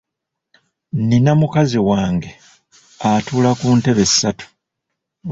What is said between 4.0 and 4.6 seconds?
ssatu.